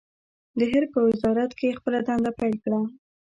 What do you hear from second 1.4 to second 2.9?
کې يې خپله دنده پیل کړه.